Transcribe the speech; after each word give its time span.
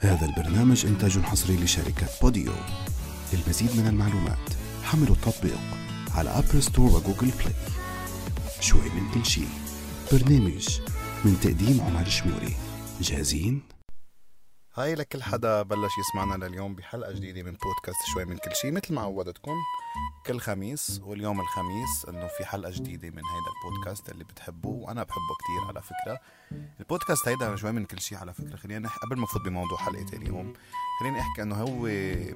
هذا 0.00 0.26
البرنامج 0.26 0.86
إنتاج 0.86 1.18
حصري 1.18 1.56
لشركة 1.56 2.06
بوديو. 2.22 2.52
للمزيد 3.32 3.76
من 3.76 3.86
المعلومات 3.86 4.48
حملوا 4.82 5.14
التطبيق 5.14 5.58
على 6.14 6.30
أبل 6.30 6.62
ستور 6.62 6.86
وجوجل 6.86 7.30
بلاي 7.38 7.54
شوي 8.60 8.80
من 8.80 9.10
كل 9.14 9.26
شي 9.26 9.42
برنامج 10.12 10.80
من 11.24 11.40
تقديم 11.42 11.80
عمر 11.80 12.08
شموري. 12.08 12.56
جاهزين؟ 13.00 13.77
هاي 14.74 14.94
لكل 14.94 15.22
حدا 15.22 15.62
بلش 15.62 15.90
يسمعنا 15.98 16.44
لليوم 16.44 16.74
بحلقة 16.74 17.12
جديدة 17.12 17.42
من 17.42 17.56
بودكاست 17.56 18.06
شوي 18.12 18.24
من 18.24 18.36
كل 18.38 18.54
شيء 18.54 18.72
مثل 18.72 18.94
ما 18.94 19.00
عودتكم 19.00 19.54
كل 20.26 20.40
خميس 20.40 21.00
واليوم 21.04 21.40
الخميس 21.40 22.06
إنه 22.08 22.26
في 22.38 22.44
حلقة 22.44 22.70
جديدة 22.70 23.10
من 23.10 23.22
هيدا 23.24 23.50
البودكاست 23.64 24.08
اللي 24.08 24.24
بتحبوه 24.24 24.88
وأنا 24.88 25.02
بحبه 25.02 25.34
كتير 25.38 25.68
على 25.68 25.82
فكرة. 25.82 26.20
البودكاست 26.80 27.28
هيدا 27.28 27.56
شوي 27.56 27.72
من 27.72 27.84
كل 27.84 28.00
شيء 28.00 28.18
على 28.18 28.34
فكرة. 28.34 28.56
خلينا 28.56 28.78
نحكي 28.80 29.00
قبل 29.06 29.16
ما 29.16 29.24
أفوت 29.24 29.42
بموضوع 29.42 29.78
حلقة 29.78 30.06
اليوم 30.16 30.52
خليني 31.00 31.20
أحكي 31.20 31.42
إنه 31.42 31.54
هو 31.54 31.82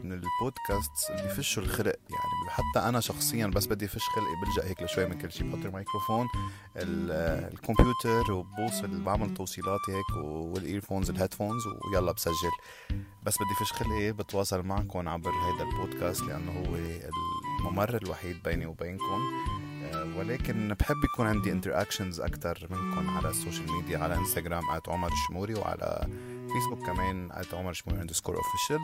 من 0.03 0.13
البودكاست 0.13 1.11
اللي 1.11 1.23
بفشوا 1.23 1.63
الخلق 1.63 1.97
يعني 2.11 2.51
حتى 2.51 2.89
أنا 2.89 3.01
شخصيا 3.01 3.47
بس 3.47 3.67
بدي 3.67 3.89
فش 3.89 4.03
خلقي 4.15 4.35
بلجأ 4.45 4.69
هيك 4.71 4.83
لشوي 4.83 5.07
من 5.07 5.19
كل 5.19 5.33
شيء 5.33 5.51
بحط 5.51 5.65
الميكروفون 5.67 6.29
الكمبيوتر 6.77 8.33
وبوصل 8.33 9.03
بعمل 9.03 9.35
توصيلاتي 9.35 9.93
هيك 9.93 10.25
وال 10.25 10.40
earphones 10.40 11.11
ال 11.11 11.16
headphones 11.16 11.63
ويلا 11.67 12.13
بسجل 12.13 12.32
بس 13.23 13.35
بدي 13.37 13.55
فش 13.61 13.73
خلقي 13.73 14.13
بتواصل 14.13 14.63
معكم 14.63 15.09
عبر 15.09 15.31
هيدا 15.31 15.65
البودكاست 15.71 16.23
لأنه 16.23 16.53
هو 16.53 16.77
الممر 17.61 17.97
الوحيد 17.97 18.43
بيني 18.43 18.67
وبينكم. 18.67 19.21
آه، 19.85 20.19
ولكن 20.19 20.75
بحب 20.81 20.97
يكون 21.05 21.27
عندي 21.27 21.53
interactions 21.53 22.21
أكثر 22.21 22.67
منكم 22.71 23.11
على 23.11 23.29
ال 23.29 23.35
social 23.35 23.73
media 23.73 23.99
على 23.99 24.15
انستغرام 24.15 24.63
عمر 24.89 25.13
الشموري 25.13 25.55
وعلى 25.55 26.09
فيسبوك 26.53 26.87
كمان 26.87 27.33
عمر 27.53 27.73
شموري 27.73 28.01
underscore 28.01 28.37
official 28.37 28.81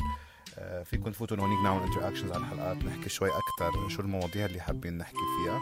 فيكم 0.85 1.11
تفوتوا 1.11 1.37
هونيك 1.37 1.59
نعمل 1.65 1.83
interactions 1.83 2.33
على 2.33 2.41
الحلقات 2.41 2.77
نحكي 2.77 3.09
شوي 3.09 3.29
أكثر 3.29 3.89
شو 3.89 4.03
المواضيع 4.03 4.47
اللي 4.47 4.61
حابين 4.61 4.99
نحكي 4.99 5.17
فيها 5.17 5.61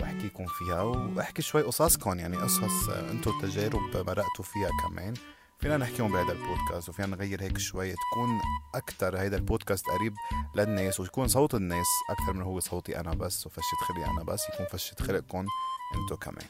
وأحكيكم 0.00 0.46
فيها 0.46 0.82
وأحكي 0.82 1.42
شوي 1.42 1.62
قصصكم 1.62 2.18
يعني 2.18 2.36
قصص 2.36 2.88
أنتم 2.88 3.40
تجارب 3.40 3.80
مرقتوا 3.94 4.44
فيها 4.44 4.70
كمان. 4.88 5.14
فينا 5.62 5.76
نحكيهم 5.76 6.12
بهذا 6.12 6.32
البودكاست 6.32 6.88
وفينا 6.88 7.08
نغير 7.08 7.42
هيك 7.42 7.58
شوي 7.58 7.92
تكون 7.92 8.40
أكثر 8.74 9.18
هيدا 9.18 9.36
البودكاست 9.36 9.86
قريب 9.86 10.14
للناس 10.56 11.00
ويكون 11.00 11.28
صوت 11.28 11.54
الناس 11.54 11.86
أكثر 12.10 12.32
من 12.32 12.42
هو 12.42 12.60
صوتي 12.60 13.00
أنا 13.00 13.14
بس 13.14 13.46
وفشة 13.46 13.76
خلقي 13.88 14.10
أنا 14.10 14.22
بس 14.22 14.42
يكون 14.54 14.66
فشة 14.66 14.94
خلقكم 15.00 15.46
أنتو 15.94 16.16
كمان. 16.16 16.46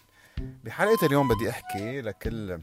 بحلقة 0.64 1.06
اليوم 1.06 1.28
بدي 1.28 1.50
أحكي 1.50 2.00
لكل 2.00 2.60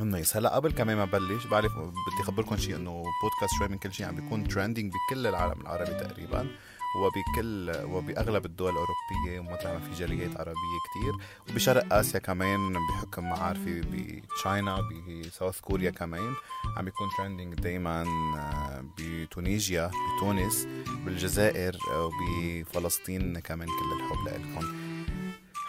الناس. 0.00 0.36
هلأ 0.36 0.54
قبل 0.54 0.72
كمان 0.72 0.96
ما 0.96 1.04
بلش 1.04 1.46
بعرف 1.46 1.72
بدي 1.72 2.20
اخبركم 2.22 2.56
شيء 2.56 2.76
إنه 2.76 3.02
بودكاست 3.22 3.58
شوي 3.58 3.68
من 3.68 3.78
كل 3.78 3.92
شيء 3.92 4.06
عم 4.06 4.14
بيكون 4.14 4.48
ترندنج 4.48 4.92
بكل 4.92 5.26
العالم 5.26 5.60
العربي 5.60 5.94
تقريبا. 5.94 6.56
وبكل 6.96 7.72
وبأغلب 7.84 8.46
الدول 8.46 8.70
الأوروبية 8.72 9.40
ومطرح 9.40 9.72
ما 9.72 9.78
في 9.80 9.94
جاليات 9.98 10.36
عربية 10.36 10.78
كتير. 10.90 11.26
وبشرق 11.50 11.92
آسيا 11.94 12.20
كمان 12.20 12.72
بحكم 12.92 13.24
معارفي 13.24 13.80
بتشاينا 13.80 14.78
بساوث 15.08 15.60
كوريا 15.60 15.90
كمان 15.90 16.34
عم 16.76 16.84
بيكون 16.84 17.08
ترندنج 17.18 17.54
دائما 17.54 18.02
آه، 18.02 18.84
بتونيجيا 18.98 19.90
بتونس 20.16 20.66
بالجزائر 21.04 21.76
وبفلسطين 21.96 23.38
كمان 23.38 23.68
كل 23.68 23.92
الحب 24.02 24.28
لكم 24.28 24.89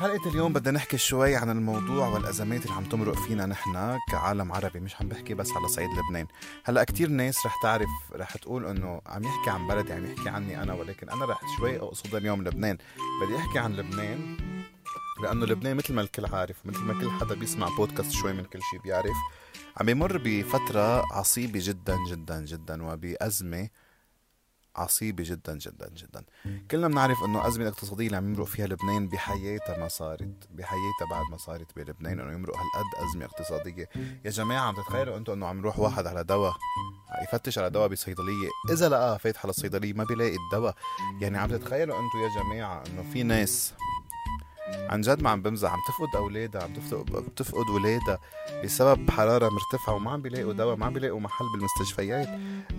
حلقة 0.01 0.29
اليوم 0.29 0.53
بدنا 0.53 0.71
نحكي 0.71 0.97
شوي 0.97 1.35
عن 1.35 1.49
الموضوع 1.49 2.07
والأزمات 2.07 2.65
اللي 2.65 2.75
عم 2.75 2.83
تمرق 2.83 3.15
فينا 3.15 3.45
نحن 3.45 3.97
كعالم 4.11 4.51
عربي 4.51 4.79
مش 4.79 4.95
عم 5.01 5.07
بحكي 5.07 5.33
بس 5.33 5.51
على 5.51 5.67
صعيد 5.67 5.89
لبنان. 5.89 6.27
هلأ 6.63 6.83
كتير 6.83 7.09
ناس 7.09 7.45
رح 7.45 7.55
تعرف 7.63 7.89
رح 8.13 8.37
تقول 8.37 8.65
إنه 8.65 9.01
عم 9.05 9.23
يحكي 9.23 9.49
عن 9.49 9.67
بلدي 9.67 9.93
عم 9.93 10.05
يحكي 10.05 10.29
عني 10.29 10.63
أنا 10.63 10.73
ولكن 10.73 11.09
أنا 11.09 11.25
رح 11.25 11.41
شوي 11.57 11.79
اقصد 11.79 12.15
اليوم 12.15 12.43
لبنان. 12.43 12.77
بدي 13.23 13.37
أحكي 13.37 13.59
عن 13.59 13.73
لبنان 13.73 14.37
لأنه 15.23 15.45
لبنان 15.45 15.77
مثل 15.77 15.93
ما 15.93 16.01
الكل 16.01 16.25
عارف 16.25 16.65
مثل 16.65 16.79
ما 16.79 16.93
كل 16.93 17.11
حدا 17.11 17.35
بيسمع 17.35 17.67
بودكاست 17.77 18.11
شوي 18.11 18.33
من 18.33 18.43
كل 18.43 18.59
شيء 18.71 18.79
بيعرف 18.79 19.17
عم 19.77 19.89
يمر 19.89 20.21
بفترة 20.25 21.13
عصيبة 21.13 21.59
جدا 21.63 21.97
جدا 22.09 22.45
جدا 22.45 22.83
وبأزمة 22.83 23.69
عصيبة 24.75 25.23
جدا 25.27 25.57
جدا 25.57 25.89
جدا. 25.89 26.23
كلنا 26.71 26.87
بنعرف 26.87 27.23
إنه 27.23 27.41
الأزمة 27.41 27.63
الاقتصادية 27.63 28.05
اللي 28.05 28.17
عم 28.17 28.33
يمرق 28.33 28.45
فيها 28.45 28.67
لبنان 28.67 29.07
بحياتها 29.07 29.77
ما 29.77 29.87
صارت 29.87 30.47
بحياتها 30.51 31.05
بعد 31.11 31.25
ما 31.31 31.37
صارت 31.37 31.75
بلبنان 31.75 32.19
إنه 32.19 32.31
يمرق 32.31 32.55
هالقد 32.55 33.09
أزمة 33.09 33.25
اقتصادية. 33.25 33.89
يا 34.25 34.29
جماعة 34.29 34.61
عم 34.67 34.75
تتخيلوا 34.75 35.17
أنتم 35.17 35.33
إنه 35.33 35.47
عم 35.47 35.59
يروح 35.59 35.79
واحد 35.79 36.07
على 36.07 36.23
دواء؟ 36.23 36.53
يفتش 37.23 37.57
على 37.57 37.69
دواء 37.69 37.87
بصيدلية. 37.87 38.49
إذا 38.69 38.89
لقاه 38.89 39.17
فاتح 39.17 39.45
على 39.45 39.49
الصيدلية 39.49 39.93
ما 39.93 40.03
بيلاقي 40.03 40.35
الدواء. 40.35 40.75
يعني 41.21 41.37
عم 41.37 41.49
تتخيلوا 41.49 41.99
أنتم 41.99 42.19
يا 42.19 42.43
جماعة 42.43 42.83
إنه 42.87 43.11
في 43.13 43.23
ناس 43.23 43.73
عن 44.89 45.01
جد 45.01 45.21
ما 45.21 45.29
عم 45.29 45.41
بمزح 45.41 45.73
عم 45.73 45.79
تفقد 45.87 46.15
أولادها 46.15 46.63
عم 46.63 46.73
تفقد 46.73 47.05
بتفقد 47.05 47.69
ولادها. 47.69 48.19
بسبب 48.63 49.09
حرارة 49.09 49.49
مرتفعة 49.49 49.93
وما 49.95 50.11
عم 50.11 50.21
بيلاقوا 50.21 50.53
دواء 50.53 50.75
ما 50.75 50.85
عم 50.85 50.93
بيلاقوا 50.93 51.19
محل 51.19 51.45
بالمستشفيات. 51.53 52.27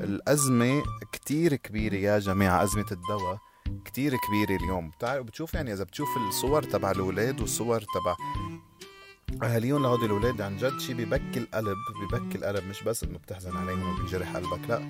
الأزمة 0.00 0.82
كتير 1.12 1.56
كبيرة 1.56 1.94
يا 1.94 2.18
جماعة 2.18 2.62
أزمة 2.62 2.86
الدواء 2.92 3.38
كتير 3.84 4.12
كبيرة 4.16 4.62
اليوم. 4.62 4.90
بتعرف 4.90 5.26
بتشوف 5.26 5.54
يعني 5.54 5.72
إذا 5.72 5.84
بتشوف 5.84 6.08
الصور 6.28 6.62
تبع 6.62 6.90
الأولاد 6.90 7.40
والصور 7.40 7.80
تبع 7.80 8.16
أهاليهم 9.42 9.82
لهودي 9.82 10.06
الأولاد 10.06 10.40
عن 10.40 10.56
جد 10.56 10.80
شي 10.80 10.94
ببكي 10.94 11.38
القلب 11.38 11.76
ببكي 12.02 12.38
القلب. 12.38 12.64
مش 12.64 12.82
بس 12.82 13.04
إنه 13.04 13.18
بتحزن 13.18 13.56
عليهم 13.56 13.94
وبينجرح 13.94 14.36
قلبك 14.36 14.60
لا. 14.68 14.88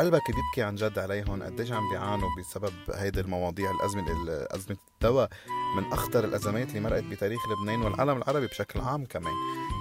قلبك 0.00 0.30
بيبكي 0.30 0.62
عن 0.62 0.74
جد 0.74 0.98
عليهم 0.98 1.42
قديش 1.42 1.72
عم 1.72 1.90
بيعانوا 1.90 2.28
بسبب 2.38 2.72
هيدي 2.94 3.20
المواضيع؟ 3.20 3.70
الأزمة 3.70 4.04
أزمة 4.30 4.76
الدواء 4.94 5.30
من 5.76 5.92
أخطر 5.92 6.24
الأزمات 6.24 6.68
اللي 6.68 6.80
مرقت 6.80 7.04
بتاريخ 7.04 7.40
لبنان 7.48 7.82
والعالم 7.82 8.16
العربي 8.16 8.46
بشكل 8.46 8.80
عام 8.80 9.04
كمان. 9.04 9.32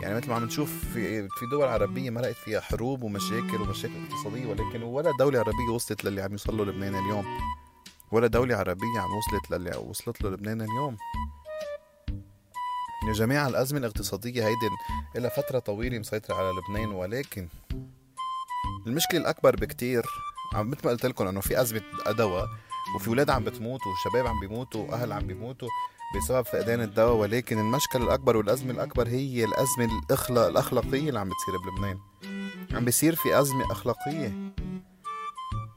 يعني 0.01 0.15
مثل 0.15 0.29
ما 0.29 0.35
عم 0.35 0.45
نشوف 0.45 0.85
في 0.93 1.27
في 1.27 1.45
دول 1.51 1.67
عربية 1.67 2.09
مرقت 2.09 2.35
فيها 2.35 2.59
حروب 2.59 3.03
ومشاكل 3.03 3.61
ومشاكل 3.61 3.93
اقتصادية 4.09 4.45
ولكن 4.45 4.83
ولا 4.83 5.11
دولة 5.19 5.39
عربية 5.39 5.73
وصلت 5.73 6.05
للي 6.05 6.21
عم 6.21 6.31
يوصل 6.31 6.57
له 6.57 6.65
لبنان 6.65 6.95
اليوم. 6.95 7.25
ولا 8.11 8.27
دولة 8.27 8.55
عربية 8.55 8.99
عم 8.99 9.09
وصلت 9.17 9.51
للي 9.51 9.77
وصلت 9.77 10.21
له 10.21 10.29
لبنان 10.29 10.61
اليوم. 10.61 10.97
يا 13.07 13.13
جماعة 13.13 13.47
الأزمة 13.47 13.79
الاقتصادية 13.79 14.47
هيدي 14.47 14.69
إلى 15.15 15.29
فترة 15.29 15.59
طويلة 15.59 15.99
مسيطرة 15.99 16.35
على 16.35 16.51
لبنان 16.51 16.91
ولكن 16.91 17.47
المشكلة 18.87 19.19
الأكبر 19.19 19.55
بكتير 19.55 20.03
عم 20.53 20.69
مثل 20.69 20.81
ما 20.85 20.91
قلت 20.91 21.05
لكم 21.05 21.27
إنه 21.27 21.41
في 21.41 21.61
أزمة 21.61 21.81
دواء 22.09 22.47
وفي 22.95 23.07
أولاد 23.07 23.29
عم 23.29 23.43
بتموت 23.43 23.79
وشباب 23.87 24.27
عم 24.27 24.39
بيموتوا 24.39 24.91
وأهل 24.91 25.11
عم 25.11 25.27
بيموتوا 25.27 25.69
بسبب 26.15 26.45
فقدان 26.45 26.81
الدواء. 26.81 27.15
ولكن 27.15 27.59
المشكلة 27.59 28.03
الأكبر 28.03 28.37
والأزمة 28.37 28.71
الأكبر 28.71 29.07
هي 29.07 29.43
الأزمة 29.43 29.99
الأخلاق 30.03 30.47
الأخلاقية 30.47 31.09
اللي 31.09 31.19
عم 31.19 31.29
بتصير 31.29 31.57
بلبنان. 31.57 31.99
عم 32.73 32.85
بيصير 32.85 33.15
في 33.15 33.39
أزمة 33.39 33.71
أخلاقية. 33.71 34.53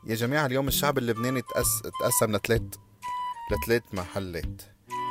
يا 0.06 0.14
جماعة 0.14 0.46
اليوم 0.46 0.68
الشعب 0.68 0.98
اللبناني 0.98 1.42
تأس... 1.42 1.82
تقسم 2.00 2.36
لثلاث 2.36 2.62
لثلاث 3.52 3.82
محلات. 3.92 4.62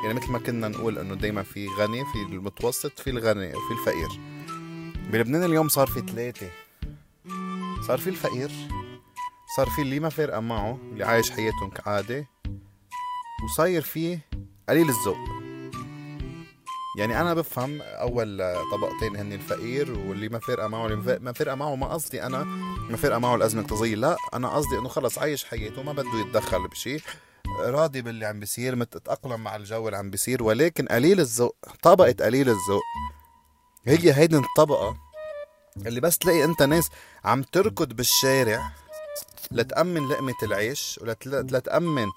يعني 0.04 0.14
مثل 0.14 0.32
ما 0.32 0.40
كنا 0.40 0.68
نقول 0.68 0.98
إنه 0.98 1.16
دايما 1.16 1.44
في 1.44 1.68
غني 1.68 2.06
في 2.06 2.22
المتوسط 2.22 3.00
في 3.00 3.10
الغني 3.10 3.56
وفي 3.56 3.72
الفقير. 3.72 4.10
بلبنان 5.12 5.44
اليوم 5.44 5.70
صار 5.70 5.88
في 5.88 6.02
ثلاثة. 6.02 6.48
صار 7.92 8.00
في 8.00 8.10
الفقير 8.10 8.52
صار 9.56 9.70
في 9.70 9.82
اللي 9.82 10.00
ما 10.00 10.10
فارقة 10.10 10.40
معه 10.40 10.80
اللي 10.92 11.04
عايش 11.04 11.32
حياتهم 11.32 11.70
كعادة 11.70 12.28
وصاير 13.44 13.82
في 13.82 14.20
قليل 14.70 14.90
الذوق. 14.90 15.18
يعني 16.98 17.22
أنا 17.22 17.34
بفهم 17.34 17.82
أول 17.82 18.44
طبقتين 18.72 19.16
هن 19.16 19.34
الفقير 19.34 19.92
واللي 19.92 20.30
ما 20.30 20.40
فارقه 20.40 20.68
معه 20.68 20.88
اللي 20.88 21.20
ما 21.20 21.32
فارقه 21.32 21.56
معه 21.56 21.76
ما 21.76 21.88
قصدي 21.88 22.24
أنا 22.24 22.44
ما 22.90 22.98
فارقه 22.98 23.20
معه 23.20 23.36
الازمه 23.36 23.62
الاقتصاديه 23.62 23.96
لا 23.96 24.16
أنا 24.34 24.50
قصدي 24.50 24.78
إنه 24.78 24.90
خلص 24.90 25.18
عايش 25.18 25.46
حياته 25.46 25.84
ما 25.84 25.94
بده 25.94 26.20
يتدخل 26.20 26.68
بشيء 26.68 27.02
راضي 27.60 28.02
باللي 28.02 28.26
عم 28.26 28.40
بيصير 28.40 28.76
متأقلم 28.76 29.44
مع 29.44 29.56
الجو 29.56 29.88
اللي 29.88 29.98
عم 29.98 30.10
بيصير 30.10 30.44
ولكن 30.44 30.86
قليل 30.86 31.20
الذوق 31.20 31.56
طبقة 31.82 32.16
قليل 32.26 32.50
الذوق 32.50 32.84
هي 33.88 34.14
هيدي 34.14 34.38
الطبقة 34.38 35.11
اللي 35.78 36.02
بس 36.02 36.18
تلاقي 36.18 36.44
انت 36.44 36.64
ناس 36.64 36.90
عم 37.26 37.44
تركض 37.44 37.94
بالشارع 37.94 38.72
لتأمن 39.52 40.08
لقمة 40.08 40.34
العيش 40.44 41.00
ولتأمن 41.02 42.08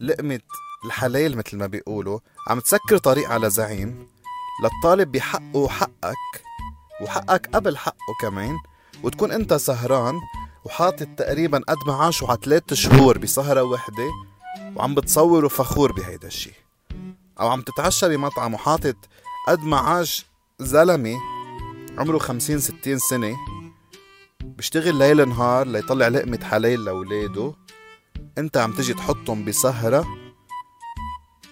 لقمة 0.00 0.40
الحلال 0.84 1.36
مثل 1.36 1.56
ما 1.56 1.66
بيقولوا. 1.66 2.18
عم 2.48 2.60
تسكر 2.60 2.98
طريق 2.98 3.30
على 3.30 3.50
زعيم 3.50 4.08
للطالب 4.62 5.12
بحقه 5.12 5.56
وحقك 5.56 6.42
وحقك 7.00 7.50
قبل 7.54 7.76
حقه 7.76 8.14
كمان. 8.20 8.56
وتكون 9.02 9.32
انت 9.32 9.54
سهران 9.54 10.20
وحاطط 10.64 11.08
تقريبا 11.16 11.58
قد 11.68 11.76
معاشه 11.86 12.26
على 12.28 12.38
ثلاث 12.44 12.74
شهور 12.74 13.18
بسهرة 13.18 13.62
وحدة 13.62 14.10
وعم 14.76 14.94
بتصور 14.94 15.44
وفخور 15.44 15.92
بهيدا 15.92 16.28
الشي. 16.28 16.52
أو 17.40 17.48
عم 17.48 17.62
تتعشى 17.62 18.08
بمطعم 18.08 18.54
وحاطط 18.54 18.96
قد 19.48 19.60
معاش 19.60 20.26
زلمة 20.58 21.16
عمره 21.98 22.18
خمسين 22.18 22.58
ستين 22.58 22.98
سنة 22.98 23.36
بيشتغل 24.44 24.94
ليل 24.94 25.28
نهار 25.28 25.66
ليطلع 25.66 26.08
لقمة 26.08 26.44
حلال 26.44 26.84
لأولاده. 26.84 27.54
انت 28.38 28.56
عم 28.56 28.72
تجي 28.72 28.94
تحطهم 28.94 29.44
بسهرة. 29.44 30.06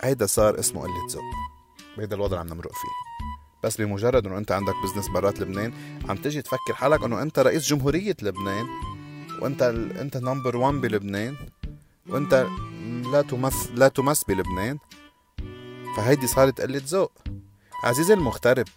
هيدا 0.03 0.27
صار 0.27 0.59
اسمه 0.59 0.83
قلة 0.83 1.07
ذوق. 1.11 1.23
بهيدا 1.97 2.17
الوضع 2.17 2.41
اللي 2.41 2.51
عم 2.51 2.57
نمرق 2.57 2.73
فيه. 2.73 2.89
بس 3.65 3.81
بمجرد 3.81 4.27
إنه 4.27 4.39
انت 4.39 4.53
عندك 4.53 4.75
بزنس 4.85 5.09
برات 5.09 5.41
لبنان 5.41 5.73
عم 6.09 6.17
تجي 6.17 6.43
تفكر 6.43 6.75
حالك 6.75 7.05
إنه 7.05 7.23
انت 7.23 7.39
رئيس 7.39 7.69
جمهورية 7.69 8.17
لبنان 8.23 8.67
وانت 9.43 9.63
ال... 9.63 9.99
انت 9.99 10.17
نمبر 10.17 10.57
1 10.57 10.75
بلبنان 10.75 11.37
وانت 12.09 12.47
لا 13.13 13.23
تمس 13.23 13.71
لا 13.75 13.89
تمس 13.89 14.25
بلبنان. 14.25 14.79
فهيدي 15.97 16.27
صارت 16.27 16.61
قلة 16.61 16.83
ذوق. 16.85 17.13
عزيزي 17.85 18.15
المغترب 18.15 18.69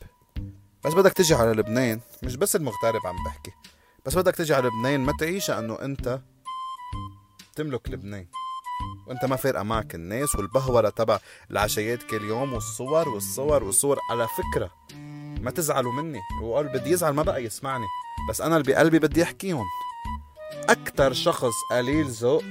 بس 0.90 0.96
بدك 0.96 1.14
تجي 1.14 1.36
على 1.36 1.52
لبنان 1.52 2.00
مش 2.24 2.36
بس 2.36 2.56
المغترب 2.56 3.08
عم 3.08 3.16
بحكي 3.26 3.52
بس 4.06 4.16
بدك 4.16 4.36
تجي 4.36 4.54
على 4.54 4.68
لبنان 4.68 5.00
ما 5.00 5.14
تعيش 5.20 5.50
انه 5.50 5.82
أنت 5.82 6.20
تملك 7.56 7.90
لبنان. 7.90 8.28
وأنت 9.08 9.26
ما 9.26 9.36
فارقة 9.36 9.64
معك 9.64 9.96
الناس 9.96 10.36
والبهورة 10.36 10.90
تبع 10.90 11.20
العشايات 11.52 12.04
كل 12.04 12.24
يوم 12.24 12.54
والصور 12.54 13.10
والصور 13.10 13.64
والصور. 13.64 13.98
على 14.12 14.28
فكرة 14.28 14.72
ما 15.42 15.52
تزعلوا 15.52 15.92
مني. 15.94 16.20
وقال 16.44 16.68
بدي 16.68 16.90
يزعل 16.92 17.14
ما 17.14 17.24
بقى 17.24 17.44
يسمعني. 17.44 17.86
بس 18.30 18.42
أنا 18.42 18.58
اللي 18.58 18.74
بقلبي 18.74 19.00
بدي 19.00 19.24
احكيهم 19.24 19.66
أكتر 20.70 21.14
شخص 21.14 21.54
قليل 21.72 22.06
ذوق 22.06 22.44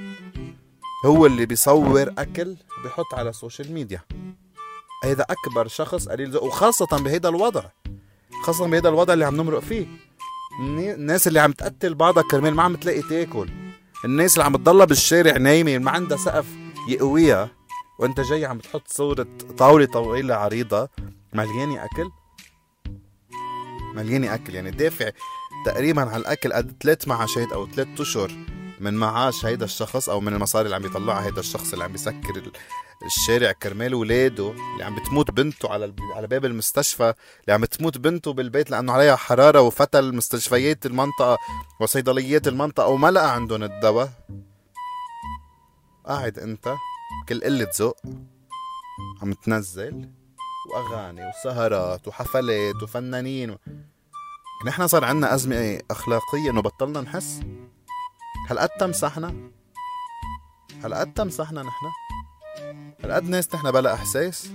هو 1.06 1.26
اللي 1.26 1.46
بيصور 1.46 2.14
أكل 2.18 2.56
بيحط 2.82 3.14
على 3.14 3.30
ال 3.30 3.36
social 3.36 3.72
media 3.72 4.00
هيدا 5.04 5.26
أكبر 5.30 5.68
شخص 5.68 6.08
قليل 6.08 6.30
ذوق 6.30 6.42
وخاصة 6.44 6.86
بهيدا 7.04 7.28
الوضع. 7.28 7.62
خاصة 8.42 8.68
بهيدا 8.68 8.88
الوضع 8.88 9.12
اللي 9.12 9.24
عم 9.24 9.36
نمرق 9.36 9.58
فيه. 9.58 9.86
الناس 10.60 11.28
اللي 11.28 11.40
عم 11.40 11.52
تقتل 11.52 11.94
بعضها 11.94 12.22
كرمال 12.22 12.54
ما 12.54 12.62
عم 12.62 12.76
تلاقي 12.76 13.02
تاكل. 13.02 13.48
الناس 14.04 14.32
اللي 14.34 14.44
عم 14.44 14.56
تضلها 14.56 14.84
بالشارع 14.84 15.36
نايمة 15.36 15.78
ما 15.78 15.90
عندها 15.90 16.18
سقف 16.18 16.46
يأويها. 16.88 17.50
وانت 17.98 18.20
جاي 18.20 18.44
عم 18.44 18.58
تحط 18.58 18.88
صورة 18.88 19.26
طاولة 19.58 19.86
طويلة 19.86 20.34
عريضة. 20.34 20.88
مليانة 21.32 21.84
أكل؟ 21.84 22.10
مليانة 23.94 24.34
أكل. 24.34 24.54
يعني 24.54 24.70
دافع 24.70 25.10
تقريبا 25.66 26.02
على 26.02 26.16
الأكل 26.16 26.52
قد 26.52 26.76
ثلاث 26.82 27.08
معاشات 27.08 27.52
أو 27.52 27.66
ثلاث 27.66 28.00
أشهر 28.00 28.32
من 28.80 28.94
معاش 28.94 29.44
هيدا 29.44 29.64
الشخص 29.64 30.08
أو 30.08 30.20
من 30.20 30.34
المصاري 30.34 30.64
اللي 30.64 30.76
عم 30.76 30.84
يطلعها 30.86 31.26
هيدا 31.26 31.40
الشخص 31.40 31.72
اللي 31.72 31.84
عم 31.84 31.92
بيسكر 31.92 32.42
الشارع 33.06 33.52
كرمال 33.52 33.94
ولاده 33.94 34.50
اللي 34.50 34.84
عم 34.84 34.94
بتموت 34.94 35.30
بنته 35.30 35.72
على 35.72 35.94
على 36.14 36.26
باب 36.26 36.44
المستشفى 36.44 37.14
اللي 37.40 37.52
عم 37.52 37.60
بتموت 37.60 37.98
بنته 37.98 38.32
بالبيت 38.32 38.70
لأنه 38.70 38.92
عليها 38.92 39.16
حرارة 39.16 39.60
وفتى 39.60 39.98
المستشفيات 39.98 40.86
المنطقة 40.86 41.38
وصيدليات 41.80 42.48
المنطقة 42.48 42.86
وما 42.88 43.10
لقى 43.10 43.34
عندهم 43.34 43.62
الدواء 43.62 44.10
قاعد 46.06 46.38
أنت 46.38 46.74
كل 47.28 47.40
قلة 47.44 47.68
ذوق 47.78 47.96
عم 49.22 49.32
تنزل 49.32 50.10
وأغاني 50.72 51.28
وسهرات 51.28 52.08
وحفلات 52.08 52.82
وفنانين 52.82 53.56
نحن 54.66 54.86
صار 54.86 55.04
عنا 55.04 55.34
أزمة 55.34 55.80
أخلاقية 55.90 56.50
إنه 56.50 56.62
بطلنا 56.62 57.00
نحس 57.00 57.40
هل 58.48 58.58
قد 58.58 58.68
تمسحنا؟ 58.68 59.34
هل 60.84 60.94
قد 60.94 61.14
تمسحنا 61.14 61.62
نحن؟ 61.62 61.86
هالقد 63.04 63.28
ناس 63.28 63.54
نحن 63.54 63.70
بلا 63.70 63.94
احساس. 63.94 64.48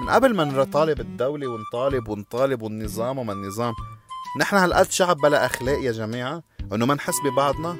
من 0.00 0.10
قبل 0.10 0.34
ما 0.34 0.44
نطالب 0.44 1.00
الدولة 1.00 1.48
ونطالب 1.48 2.08
ونطالب 2.08 2.62
والنظام 2.62 3.18
وما 3.18 3.32
النظام 3.32 3.74
نحن 4.40 4.56
هالقد 4.56 4.90
شعب 4.90 5.16
بلا 5.16 5.46
أخلاق 5.46 5.80
يا 5.80 5.92
جماعة 5.92 6.42
إنه 6.72 6.86
ما 6.86 6.94
نحس 6.94 7.14
ببعضنا. 7.24 7.76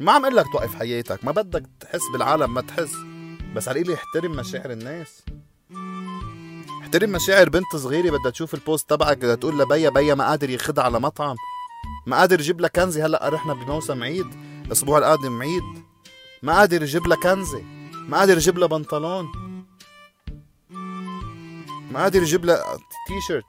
ما 0.00 0.12
عم 0.12 0.24
أقول 0.24 0.36
لك 0.36 0.46
توقف 0.52 0.74
حياتك 0.74 1.24
ما 1.24 1.32
بدك 1.32 1.62
تحس 1.80 2.00
بالعالم 2.12 2.54
ما 2.54 2.60
تحس. 2.60 2.92
بس 3.56 3.68
على 3.68 3.80
القليل 3.80 3.98
احترم 3.98 4.32
مشاعر 4.32 4.70
الناس. 4.70 5.24
احترم 6.82 7.10
مشاعر 7.10 7.48
بنت 7.48 7.76
صغيرة 7.76 8.18
بدها 8.18 8.30
تشوف 8.30 8.54
البوست 8.54 8.90
تبعك 8.90 9.16
بدها 9.16 9.34
تقول 9.34 9.58
لبيا 9.58 9.90
بيا 9.90 10.14
ما 10.14 10.28
قادر 10.28 10.50
ياخدها 10.50 10.84
على 10.84 11.00
مطعم. 11.00 11.36
ما 12.06 12.16
قادر 12.16 12.40
يجيب 12.40 12.60
لها 12.60 12.68
كنزة 12.68 13.06
هلأ 13.06 13.28
رحنا 13.28 13.54
بموسم 13.54 14.02
عيد 14.02 14.26
الأسبوع 14.66 14.98
القادم 14.98 15.42
عيد. 15.42 15.84
ما 16.42 16.58
قادر 16.58 16.82
يجيب 16.82 17.06
لها 17.06 17.16
كنزة. 17.16 17.62
ما 18.08 18.18
قادر 18.18 18.36
يجيب 18.36 18.58
لها 18.58 18.68
بنطلون. 18.68 19.26
ما 21.92 22.02
قادر 22.02 22.22
يجيب 22.22 22.44
لها 22.44 22.76
تي 23.08 23.20
شيرت 23.26 23.44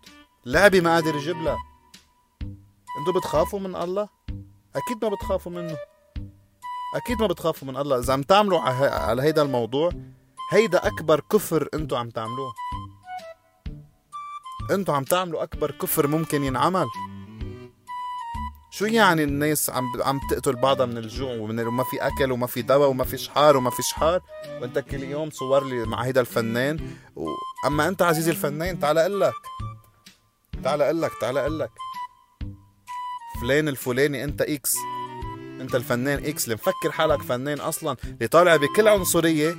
لعبة 0.45 0.81
ما 0.81 0.93
قادر 0.93 1.15
يجيب 1.15 1.37
لها. 1.37 1.57
أنتوا 2.99 3.13
بتخافوا 3.19 3.59
من 3.59 3.75
الله؟ 3.75 4.09
أكيد 4.75 5.05
ما 5.05 5.09
بتخافوا 5.09 5.51
منه. 5.51 5.77
أكيد 6.95 7.21
ما 7.21 7.27
بتخافوا 7.27 7.67
من 7.67 7.77
الله. 7.77 7.99
إذا 7.99 8.13
عم 8.13 8.23
تعملوا 8.23 8.59
على 8.59 9.21
هيدا 9.21 9.41
الموضوع 9.41 9.91
هيدا 10.51 10.87
أكبر 10.87 11.19
كفر 11.19 11.69
أنتوا 11.73 11.97
عم 11.97 12.09
تعملوه. 12.09 12.53
أنتوا 14.71 14.95
عم 14.95 15.03
تعملوا 15.03 15.43
أكبر 15.43 15.71
كفر 15.71 16.07
ممكن 16.07 16.43
ينعمل. 16.43 16.85
شو 18.77 18.85
يعني 18.85 19.23
الناس 19.23 19.69
عم 19.69 19.83
عم 20.01 20.19
تقتل 20.29 20.55
بعضها 20.55 20.85
من 20.85 20.97
الجوع 20.97 21.35
وما 21.35 21.83
في 21.83 21.97
أكل 22.01 22.31
وما 22.31 22.47
في 22.47 22.61
دواء 22.61 22.89
وما 22.89 23.03
في 23.03 23.17
شحار 23.17 23.57
وما 23.57 23.69
في 23.69 23.81
شحار؟ 23.83 24.21
وأنت 24.61 24.79
كل 24.79 25.03
يوم 25.03 25.29
صور 25.29 25.65
لي 25.65 25.85
مع 25.85 26.01
هيدا 26.01 26.21
الفنان 26.21 26.79
و... 27.15 27.27
أما 27.67 27.87
أنت 27.87 28.01
عزيزي 28.01 28.31
الفنان 28.31 28.79
تعال 28.79 28.97
أقول 28.97 29.21
لك. 29.21 29.33
تعال 30.63 30.81
أقول 30.81 31.01
لك 31.01 31.11
تعال 31.21 31.37
أقول 31.37 31.59
لك. 31.59 31.69
فلان 33.41 33.67
الفلاني 33.67 34.23
أنت 34.23 34.41
X. 34.41 34.75
أنت 35.61 35.75
الفنان 35.75 36.25
X. 36.25 36.43
اللي 36.43 36.55
مفكر 36.55 36.91
حالك 36.91 37.21
فنان 37.21 37.59
أصلا 37.59 37.97
اللي 38.03 38.27
طالع 38.27 38.55
بكل 38.55 38.87
عنصرية 38.87 39.57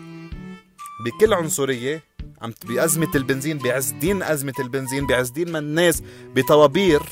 بكل 1.04 1.34
عنصرية 1.34 2.02
عم 2.42 2.54
بأزمة 2.64 3.10
البنزين 3.14 3.58
بعز 3.58 3.90
دين 3.90 4.22
أزمة 4.22 4.54
البنزين 4.58 5.06
بعز 5.06 5.30
دين 5.30 5.52
ما 5.52 5.58
الناس 5.58 6.02
بطوابير 6.34 7.02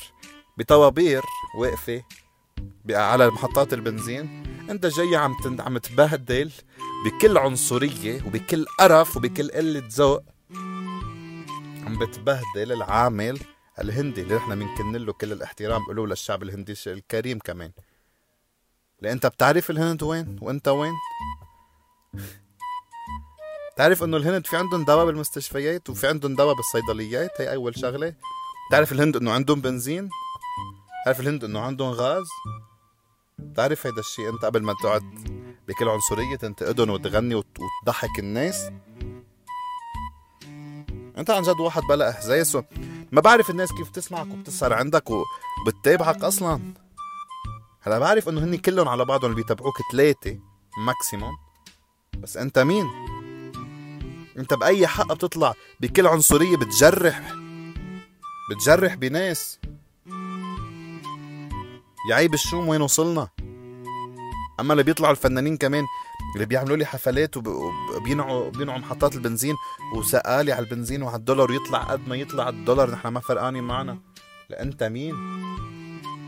بطوابير 0.58 1.22
واقفة 1.58 2.02
على 2.90 3.30
محطات 3.30 3.72
البنزين. 3.72 4.44
انت 4.70 4.86
جاي 4.86 5.16
عم 5.16 5.34
عم 5.60 5.78
تبهدل 5.78 6.52
بكل 7.04 7.38
عنصرية 7.38 8.22
وبكل 8.26 8.66
قرف 8.78 9.16
وبكل 9.16 9.50
قلة 9.50 9.82
ذوق. 9.92 10.22
عم 11.86 11.98
بتبهدل 11.98 12.72
العامل 12.72 13.40
الهندي 13.80 14.22
اللي 14.22 14.34
نحن 14.34 14.58
بنكن 14.58 14.92
له 14.92 15.12
كل 15.12 15.32
الاحترام 15.32 15.84
بقولوا 15.84 16.06
للشعب 16.06 16.42
الهندي 16.42 16.74
الكريم 16.86 17.38
كمان. 17.38 17.72
لأن 19.00 19.12
انت 19.12 19.26
بتعرف 19.26 19.70
الهند 19.70 20.02
وين؟ 20.02 20.38
وانت 20.42 20.68
وين؟ 20.68 20.92
تعرف 23.76 24.02
إنه 24.02 24.16
الهند 24.16 24.46
في 24.46 24.56
عندهم 24.56 24.84
دواء 24.84 25.06
بالمستشفيات 25.06 25.90
وفي 25.90 26.06
عندهم 26.06 26.34
دواء 26.34 26.54
بالصيدليات 26.54 27.40
هي 27.40 27.54
أول 27.54 27.78
شغلة. 27.78 28.14
تعرف 28.70 28.92
الهند 28.92 29.16
إنه 29.16 29.32
عندهم 29.32 29.60
بنزين؟ 29.60 30.08
تعرف 31.04 31.20
الهند 31.20 31.44
إنه 31.44 31.60
عندهم 31.60 31.90
غاز؟ 31.90 32.26
بتعرف 33.38 33.86
هيدا 33.86 34.00
الشيء؟ 34.00 34.28
أنت 34.28 34.44
قبل 34.44 34.62
ما 34.62 34.74
تقعد 34.82 35.02
بكل 35.68 35.88
عنصرية 35.88 36.36
تنتقدهم 36.36 36.90
وتغني 36.90 37.34
وتضحك 37.34 38.18
الناس. 38.18 38.70
أنت 41.18 41.30
عن 41.30 41.42
جد 41.42 41.60
واحد 41.60 41.82
بلا 41.82 42.10
إحساس 42.10 42.56
ما 43.12 43.20
بعرف 43.20 43.50
الناس 43.50 43.72
كيف 43.72 43.90
تسمعك 43.90 44.26
وبتسهر 44.30 44.72
عندك 44.72 45.10
وبتتابعك 45.10 46.24
أصلا. 46.24 46.72
هلأ 47.80 47.98
بعرف 47.98 48.28
إنه 48.28 48.44
هني 48.44 48.58
كلهم 48.58 48.88
على 48.88 49.04
بعضهم 49.04 49.30
اللي 49.30 49.42
بيتابعوك 49.42 49.74
ثلاثة 49.92 50.38
ماكسيموم 50.78 51.36
بس 52.18 52.36
أنت 52.36 52.58
مين؟ 52.58 52.86
أنت 54.38 54.54
بأي 54.54 54.86
حق 54.86 55.12
بتطلع 55.12 55.54
بكل 55.80 56.06
عنصرية 56.06 56.56
بتجرح؟ 56.56 57.34
بتجرح 58.50 58.94
بناس. 58.94 59.58
يا 62.10 62.14
عيب 62.14 62.34
الشوم 62.34 62.68
وين 62.68 62.82
وصلنا؟ 62.82 63.28
أما 64.60 64.72
اللي 64.72 64.82
بيطلعوا 64.82 65.12
الفنانين 65.12 65.56
كمان 65.56 65.84
اللي 66.34 66.46
بيعملوا 66.46 66.76
لي 66.76 66.86
حفلات 66.86 67.36
وبينعوا 67.36 68.50
بينعوا 68.50 68.78
محطات 68.78 69.14
البنزين 69.14 69.54
وسقالي 69.96 70.52
على 70.52 70.64
البنزين 70.64 71.02
وعلى 71.02 71.16
الدولار 71.16 71.50
ويطلع 71.50 71.78
قد 71.78 72.08
ما 72.08 72.16
يطلع 72.16 72.48
الدولار 72.48 72.90
نحن 72.90 73.08
ما 73.08 73.20
فرقانين 73.20 73.64
معنا. 73.64 73.98
لا 74.50 74.62
أنت 74.62 74.82
مين؟ 74.82 75.14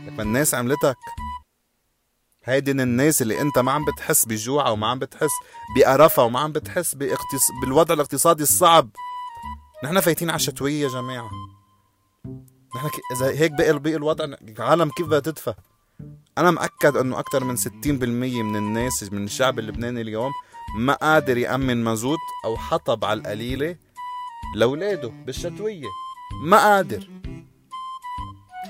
لك 0.07 0.19
الناس 0.19 0.55
عملتك. 0.55 0.97
هيدي 2.43 2.71
الناس 2.71 3.21
اللي 3.21 3.41
أنت 3.41 3.59
ما 3.59 3.71
عم 3.71 3.85
بتحس 3.85 4.25
بجوعها 4.25 4.69
وما 4.69 4.87
عم 4.87 4.99
بتحس 4.99 5.31
بقرفها 5.75 6.25
وما 6.25 6.39
عم 6.39 6.51
بتحس 6.51 6.95
باقتص... 6.95 7.51
بالوضع 7.61 7.93
الاقتصادي 7.93 8.43
الصعب. 8.43 8.89
نحن 9.83 9.99
فايتين 9.99 10.29
على 10.29 10.35
الشتوية 10.35 10.83
يا 10.83 10.89
جماعة. 10.89 11.29
نحن 12.75 12.89
إذا 13.15 13.27
هيك 13.27 13.51
بقي 13.51 13.79
بقي 13.79 13.95
الوضع 13.95 14.25
العالم 14.25 14.89
كيف 14.89 15.07
بدها 15.07 15.19
تدفى؟ 15.19 15.53
أنا 16.37 16.51
مأكد 16.51 16.97
إنه 16.97 17.19
أكثر 17.19 17.43
من 17.43 17.57
60% 17.57 17.67
من 17.85 18.55
الناس 18.55 19.11
من 19.11 19.23
الشعب 19.23 19.59
اللبناني 19.59 20.01
اليوم 20.01 20.31
ما 20.75 20.93
قادر 20.93 21.37
يأمن 21.37 21.83
مازوت 21.83 22.17
أو 22.45 22.57
حطب 22.57 23.05
على 23.05 23.19
القليلة 23.19 23.75
لأولاده 24.55 25.07
بالشتوية. 25.07 25.87
ما 26.43 26.57
قادر. 26.57 27.07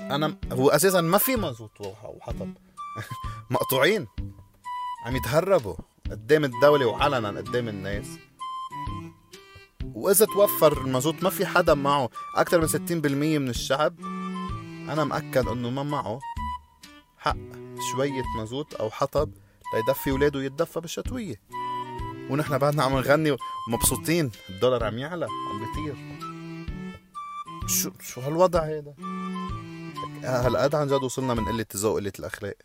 أنا 0.00 0.36
هو 0.52 0.70
أساسا 0.70 1.00
ما 1.00 1.18
في 1.18 1.36
مازوت 1.36 1.80
وحطب 1.80 2.54
مقطوعين. 3.50 4.06
عم 5.04 5.16
يتهربوا 5.16 5.74
قدام 6.10 6.44
الدولة 6.44 6.86
وعلنا 6.86 7.28
قدام 7.28 7.68
الناس. 7.68 8.06
وإذا 9.94 10.26
توفر 10.26 10.80
المازوت 10.80 11.22
ما 11.22 11.30
في 11.30 11.46
حدا 11.46 11.74
معه. 11.74 12.10
أكثر 12.36 12.60
من 12.60 12.68
60% 12.68 13.06
من 13.40 13.48
الشعب 13.48 14.00
أنا 14.88 15.04
مأكد 15.04 15.48
إنه 15.48 15.70
ما 15.70 15.82
معه. 15.82 16.20
حق 17.28 17.36
شوية 17.92 18.22
مازوت 18.36 18.74
أو 18.74 18.90
حطب 18.90 19.30
ليدفي 19.74 20.12
ولاده 20.12 20.42
يتدفى 20.42 20.80
بالشتوية. 20.80 21.40
ونحن 22.30 22.58
بعدنا 22.58 22.82
عم 22.82 22.92
نغني 22.92 23.36
ومبسوطين 23.68 24.30
الدولار 24.50 24.84
عم 24.84 24.98
يعلى 24.98 25.26
عم 25.50 25.58
بيطير. 25.58 25.96
شو 27.66 27.90
شو 28.00 28.20
هالوضع 28.20 28.64
هيدا؟ 28.64 28.94
هالقد 30.24 30.74
عن 30.74 30.86
جد 30.86 31.02
وصلنا 31.02 31.34
من 31.34 31.44
قلة 31.44 31.66
الذوق 31.74 31.96
قلة 31.96 32.12
الأخلاق. 32.18 32.56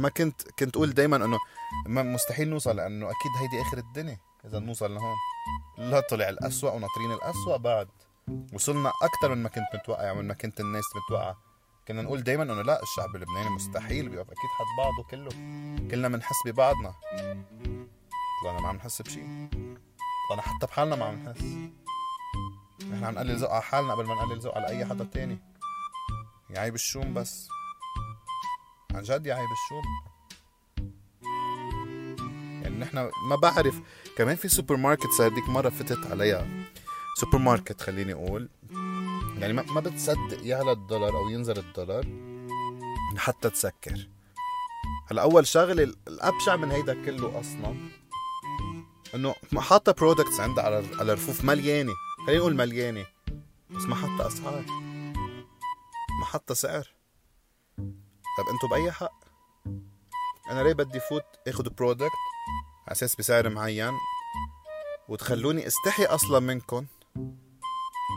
ما 0.00 0.08
كنت 0.08 0.42
كنت 0.58 0.76
أقول 0.76 0.90
دايما 0.90 1.16
إنه 1.24 1.38
مستحيل 1.86 2.48
نوصل 2.48 2.76
لأنه 2.76 3.06
أكيد 3.06 3.32
هيدي 3.40 3.62
آخر 3.62 3.78
الدنيا. 3.78 4.18
إذا 4.44 4.58
نوصل 4.58 4.94
لهون. 4.94 5.16
لا 5.78 6.00
طلع 6.10 6.28
الأسوأ 6.28 6.70
وناطرين 6.70 7.12
الأسوأ 7.12 7.56
بعد. 7.56 7.88
وصلنا 8.52 8.92
أكثر 9.02 9.34
من 9.34 9.42
ما 9.42 9.48
كنت 9.48 9.64
متوقع 9.74 10.14
من 10.14 10.28
ما 10.28 10.34
كنت 10.34 10.60
الناس 10.60 10.84
متوقعة. 10.96 11.51
كنا 11.88 12.02
نقول 12.02 12.22
دايما 12.22 12.42
إنه 12.42 12.62
لا 12.62 12.82
الشعب 12.82 13.16
اللبناني 13.16 13.50
مستحيل 13.50 14.08
بيقف. 14.08 14.26
أكيد 14.26 14.50
حد 14.58 14.64
بعضه 14.78 15.08
كله. 15.10 15.30
كلنا 15.90 16.08
بنحس 16.08 16.36
ببعضنا. 16.46 16.94
طلعنا 18.42 18.60
ما 18.60 18.68
عم 18.68 18.76
نحس 18.76 19.02
بشيء 19.02 19.48
طلعنا 20.28 20.42
حتى 20.42 20.66
بحالنا 20.66 20.96
ما 20.96 21.04
عم 21.04 21.14
نحس. 21.14 21.42
نحن 22.90 23.04
عم 23.04 23.14
نقلل 23.14 23.36
ذوق 23.36 23.50
على 23.50 23.62
حالنا 23.62 23.94
قبل 23.94 24.06
ما 24.06 24.14
نقلل 24.14 24.40
ذوق 24.40 24.56
على 24.56 24.66
أي 24.66 24.86
حدا 24.86 25.04
تاني. 25.04 25.38
يعيب 26.50 26.74
الشوم 26.74 27.14
بس. 27.14 27.48
عن 28.94 29.02
جد 29.02 29.26
يا 29.26 29.31
عيب 29.31 29.48
الشوم. 29.52 29.84
يعني 32.62 32.78
نحن 32.78 33.10
ما 33.28 33.36
بعرف. 33.36 33.80
كمان 34.16 34.36
في 34.36 34.48
سوبر 34.48 34.76
ماركت 34.76 35.10
صار 35.18 35.28
ديك 35.28 35.48
مرة 35.48 35.68
فتت 35.68 36.06
عليها. 36.10 36.46
سوبر 37.20 37.38
ماركت 37.38 37.80
خليني 37.80 38.12
أقول. 38.12 38.48
يعني 39.38 39.52
ما 39.52 39.80
بتصدق 39.80 40.46
يعلى 40.46 40.72
الدولار 40.72 41.16
أو 41.16 41.28
ينزل 41.28 41.58
الدولار 41.58 42.06
حتى 43.16 43.50
تسكر. 43.50 44.08
هلا 45.10 45.22
اول 45.22 45.46
شغله 45.46 45.94
الأبشع 46.08 46.56
من 46.56 46.70
هيدا 46.70 47.04
كله 47.04 47.40
أصلا 47.40 47.90
إنه 49.14 49.34
حاطة 49.58 49.92
products 49.92 50.40
عندها 50.40 50.64
على 50.64 50.84
على 50.98 51.12
رفوف 51.12 51.44
مليانة. 51.44 51.92
خلينا 52.26 52.40
نقول 52.40 52.54
مليانة. 52.54 53.06
بس 53.70 53.82
ما 53.82 53.94
حاطة 53.94 54.26
أسعار. 54.26 54.64
ما 56.20 56.24
حاطة 56.24 56.54
سعر. 56.54 56.88
طب 58.38 58.48
انتو 58.52 58.68
بأي 58.70 58.92
حق؟ 58.92 59.22
أنا 60.50 60.62
ليه 60.62 60.72
بدي 60.72 61.00
فوت 61.00 61.24
اخذ 61.48 61.70
product 61.70 62.10
على 62.86 62.92
أساس 62.92 63.16
بسعر 63.16 63.48
معين 63.48 63.92
وتخلوني 65.08 65.66
أستحي 65.66 66.04
أصلا 66.04 66.40
منكم 66.40 66.86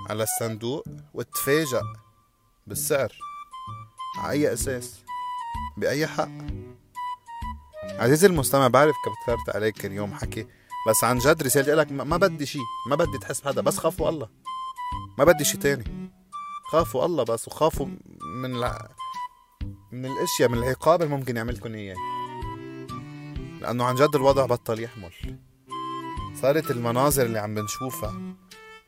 على 0.09 0.23
الصندوق؟ 0.23 0.83
وتفاجأ 1.15 1.81
بالسعر. 2.67 3.11
على 4.17 4.31
أي 4.31 4.53
أساس؟ 4.53 4.99
بأي 5.77 6.07
حق؟ 6.07 6.29
عزيزي 7.83 8.27
المستمع 8.27 8.67
بعرف 8.67 8.95
كثرت 9.05 9.55
عليك 9.55 9.85
اليوم 9.85 10.13
حكي 10.13 10.47
بس 10.89 11.03
عن 11.03 11.17
جد 11.17 11.43
رسالتي 11.43 11.71
لك 11.71 11.91
ما 11.91 12.17
بدي 12.17 12.45
شيء 12.45 12.61
ما 12.89 12.95
بدي 12.95 13.17
تحس 13.17 13.41
بحدا 13.41 13.61
بس 13.61 13.77
خافوا 13.77 14.09
الله. 14.09 14.29
ما 15.17 15.23
بدي 15.23 15.43
شيء 15.43 15.59
تاني. 15.59 16.11
خافوا 16.71 17.05
الله 17.05 17.23
بس 17.23 17.47
وخافوا 17.47 17.87
من 18.41 18.55
الع... 18.55 18.89
من 19.91 20.05
الأشياء 20.05 20.49
من 20.49 20.57
العقاب 20.57 21.01
اللي 21.01 21.15
ممكن 21.15 21.37
يعمل 21.37 21.55
لكم 21.55 21.73
إياه. 21.73 21.95
لأنه 23.61 23.83
عن 23.83 23.95
جد 23.95 24.15
الوضع 24.15 24.45
بطل 24.45 24.79
يحمل. 24.79 25.39
صارت 26.41 26.71
المناظر 26.71 27.25
اللي 27.25 27.39
عم 27.39 27.55
بنشوفها 27.55 28.35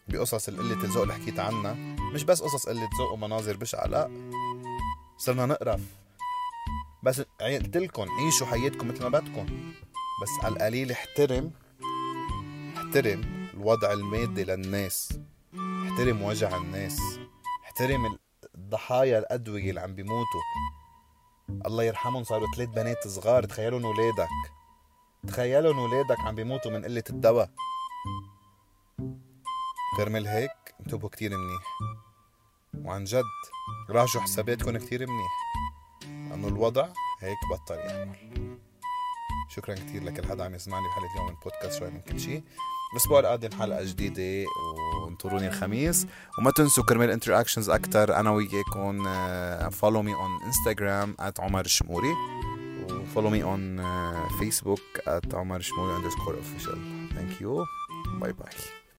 بقصص 0.08 0.50
قلة 0.50 0.84
الذوق 0.84 1.02
اللي 1.02 1.14
حكيت 1.14 1.40
عنها. 1.40 1.74
مش 2.14 2.24
بس 2.24 2.42
قصص 2.42 2.70
قلة 2.70 2.90
ذوق 3.00 3.12
ومناظر 3.12 3.58
بشعة 3.58 3.86
لا 3.88 4.10
صرنا 5.18 5.46
نقرف. 5.46 5.82
بس 7.04 7.22
قلت 7.42 7.78
لكم 7.78 8.06
عيشوا 8.10 8.48
حياتكم 8.48 8.88
مثل 8.88 9.04
ما 9.04 9.10
بدكم 9.10 9.46
بس 10.22 10.46
على 10.46 10.54
القليل 10.54 10.92
احترم. 10.92 11.52
احترم 12.78 13.50
الوضع 13.54 13.94
المادي 13.94 14.44
للناس. 14.44 15.20
احترم 15.56 16.22
وجع 16.22 16.58
الناس. 16.58 17.20
احترم 17.64 18.18
الضحايا 18.56 19.20
الأدوية 19.20 19.70
اللي 19.70 19.82
عم 19.82 19.96
بيموتوا. 19.96 20.42
الله 21.66 21.84
يرحمهم 21.84 22.24
صاروا 22.24 22.48
ثلاث 22.56 22.70
بنات 22.70 23.08
صغار. 23.08 23.44
تخيلوا 23.44 23.80
ولادك 23.80 24.30
تخيلوا 25.28 25.74
ولادك 25.74 26.20
عم 26.20 26.36
بيموتوا 26.36 26.72
من 26.72 26.86
قلة 26.86 27.04
الدواء. 27.10 27.50
كرمال 29.98 30.28
هيك 30.28 30.52
انتبهوا 30.80 31.10
كتير 31.10 31.38
منيح. 31.38 31.64
وعن 32.86 33.04
جد 33.04 33.24
راجعوا 33.90 34.24
حساباتكم 34.24 34.78
كتير 34.78 35.08
منيح. 35.08 35.32
لأنه 36.30 36.48
الوضع 36.48 36.88
هيك 37.20 37.38
بطل 37.52 37.76
يحمل 37.76 38.58
شكرا 39.50 39.76
كتير 39.76 40.04
لكل 40.04 40.28
حدا 40.28 40.46
عم 40.46 40.56
يسمعني 40.56 40.88
بحلقة 40.88 41.12
اليوم 41.14 41.28
من 41.28 41.36
بودكاست 41.44 41.80
شوي 41.80 41.90
من 41.90 42.02
كل 42.02 42.20
شيء. 42.20 42.44
الأسبوع 42.94 43.20
القادم 43.20 43.60
حلقة 43.60 43.84
جديدة 43.84 44.50
وانطروني 45.04 45.48
الخميس. 45.48 46.08
وما 46.40 46.52
تنسوا 46.52 46.84
كرمال 46.84 47.12
interactions 47.12 47.70
أكتر. 47.70 48.16
أنا 48.16 48.32
وياكم 48.32 49.04
follow 49.70 50.02
me 50.02 50.14
on 50.14 50.44
Instagram 50.44 51.16
عمر 51.40 51.66
الشموري 51.66 52.14
و 52.92 52.97
follow 52.97 53.30
me 53.30 53.44
on 53.44 53.84
Facebook 54.40 54.80
عمر 55.34 55.58
الشموري 55.58 56.04
underscore 56.04 56.36
official. 56.36 56.78
Thank 57.16 57.42
you. 57.42 57.66
bye 58.20 58.34
bye 58.34 58.52